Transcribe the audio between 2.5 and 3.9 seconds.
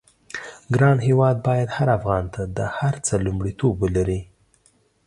د هر څه لومړيتوب